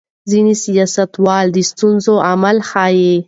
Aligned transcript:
ځینې 0.31 0.53
سیاستوال 0.63 1.45
د 1.51 1.57
ستونزو 1.69 2.13
عامل 2.27 2.57
ښيي. 2.69 3.13